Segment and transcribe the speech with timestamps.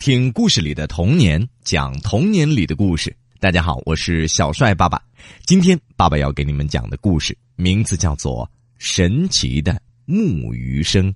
[0.00, 3.14] 听故事里的童年，讲童年里的故事。
[3.38, 4.98] 大家好，我是小帅爸爸。
[5.44, 8.46] 今天爸爸要给你们讲的故事名字叫做
[8.78, 11.12] 《神奇的木鱼声》。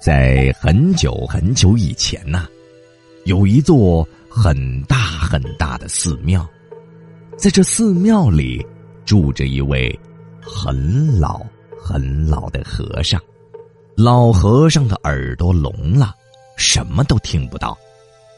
[0.00, 2.46] 在很久很久以前呐，
[3.26, 6.48] 有一座很大很大的寺庙，
[7.36, 8.66] 在这寺庙里
[9.04, 9.94] 住着一位
[10.40, 11.44] 很老。
[11.84, 13.20] 很老的和尚，
[13.94, 16.14] 老和尚的耳朵聋了，
[16.56, 17.76] 什么都听不到，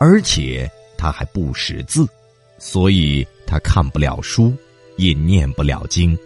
[0.00, 0.68] 而且
[0.98, 2.04] 他还不识字，
[2.58, 4.52] 所以他看不了书，
[4.96, 6.18] 也念不了经。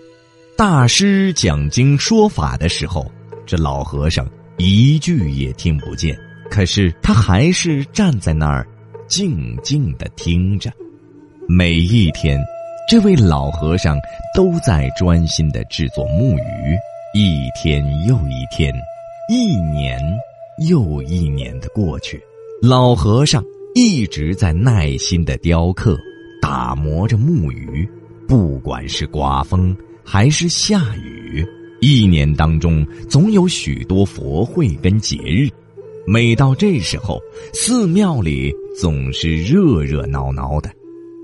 [0.56, 3.04] 大师讲经说法的时候，
[3.44, 6.18] 这老和尚一句也听不见，
[6.50, 8.66] 可是他还是站在那儿，
[9.06, 10.72] 静静的听着。
[11.46, 12.40] 每一天，
[12.88, 13.98] 这位老和尚
[14.34, 16.78] 都在专心的制作木鱼。
[17.12, 18.72] 一天又一天，
[19.28, 20.00] 一年
[20.68, 22.22] 又一年的过去，
[22.62, 23.44] 老和尚
[23.74, 25.98] 一直在耐心的雕刻、
[26.40, 27.88] 打磨着木鱼。
[28.28, 31.44] 不管是刮风还是下雨，
[31.80, 35.48] 一年当中总有许多佛会跟节日。
[36.06, 37.20] 每到这时候，
[37.52, 40.70] 寺庙里总是热热闹闹的，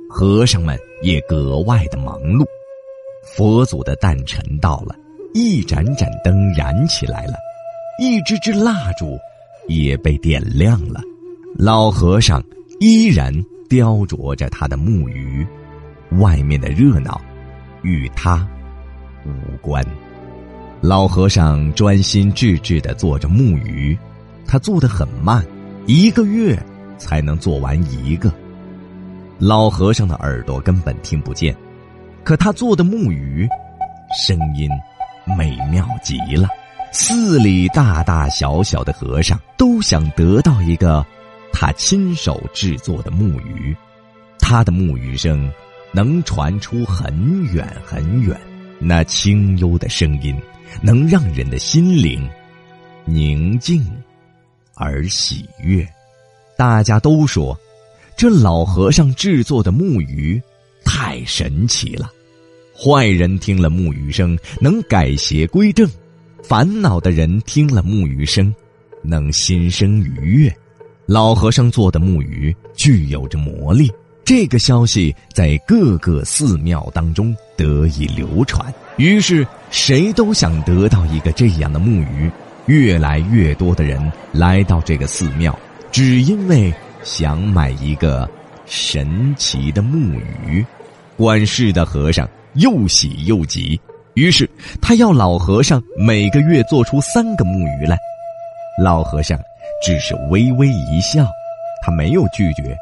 [0.08, 2.44] 和尚们也格外的忙碌。
[3.22, 4.96] 佛祖的诞辰到了。
[5.36, 7.34] 一盏盏灯燃起来了，
[7.98, 9.18] 一支支蜡烛
[9.68, 10.98] 也被点亮了。
[11.58, 12.42] 老和尚
[12.80, 13.30] 依然
[13.68, 15.46] 雕琢着他的木鱼，
[16.12, 17.20] 外面的热闹
[17.82, 18.48] 与他
[19.26, 19.84] 无关。
[20.80, 23.94] 老和尚专心致志的做着木鱼，
[24.46, 25.44] 他做的很慢，
[25.84, 26.58] 一个月
[26.96, 28.32] 才能做完一个。
[29.38, 31.54] 老和尚的耳朵根本听不见，
[32.24, 33.46] 可他做的木鱼，
[34.26, 34.66] 声音。
[35.26, 36.48] 美妙极了，
[36.92, 41.04] 寺里大大小小的和尚都想得到一个
[41.52, 43.76] 他亲手制作的木鱼，
[44.38, 45.50] 他的木鱼声
[45.92, 48.38] 能传出很远很远，
[48.78, 50.38] 那清幽的声音
[50.80, 52.28] 能让人的心灵
[53.04, 53.84] 宁静
[54.74, 55.86] 而喜悦。
[56.56, 57.58] 大家都说，
[58.16, 60.40] 这老和尚制作的木鱼
[60.84, 62.10] 太神奇了。
[62.78, 65.88] 坏人听了木鱼声能改邪归正，
[66.42, 68.54] 烦恼的人听了木鱼声
[69.02, 70.54] 能心生愉悦。
[71.06, 73.90] 老和尚做的木鱼具有着魔力，
[74.26, 78.72] 这个消息在各个寺庙当中得以流传。
[78.98, 82.30] 于是谁都想得到一个这样的木鱼，
[82.66, 85.58] 越来越多的人来到这个寺庙，
[85.90, 86.70] 只因为
[87.02, 88.28] 想买一个
[88.66, 90.62] 神奇的木鱼。
[91.16, 92.28] 管事的和尚。
[92.58, 93.80] 又喜又急，
[94.14, 94.48] 于是
[94.80, 97.96] 他要老和尚每个月做出三个木鱼来。
[98.82, 99.38] 老和尚
[99.82, 101.26] 只是微微一笑，
[101.82, 102.76] 他没有拒绝，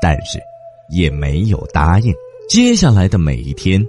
[0.00, 0.38] 但是
[0.88, 2.12] 也没有答应。
[2.48, 3.84] 接下来的每一天，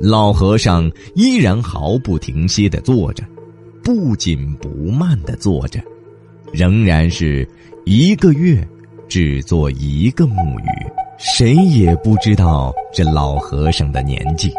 [0.00, 3.22] 老和尚依然毫不停歇的坐着，
[3.84, 5.80] 不紧不慢的坐着，
[6.52, 7.46] 仍然是
[7.84, 8.66] 一个月
[9.08, 11.01] 只做一个木鱼。
[11.18, 14.52] 谁也不知道这老和尚的年纪，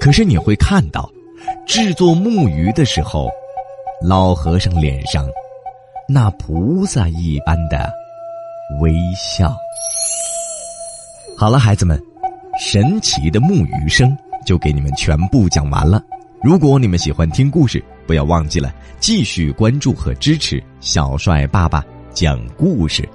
[0.00, 1.10] 可是你会看到，
[1.66, 3.28] 制作木鱼的时候，
[4.02, 5.28] 老和尚脸上
[6.08, 7.92] 那菩萨一般的
[8.80, 9.54] 微笑。
[11.36, 12.00] 好了，孩子们，
[12.58, 16.02] 神奇的木鱼声就给你们全部讲完了。
[16.42, 23.06] 如果你们喜欢听故事，不要忘记了继续关注和支持小帅爸爸讲故事。